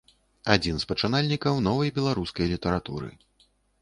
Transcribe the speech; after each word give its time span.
Адзін 0.53 0.79
з 0.83 0.87
пачынальнікаў 0.91 1.61
новай 1.67 1.93
беларускай 1.99 2.51
літаратуры. 2.53 3.11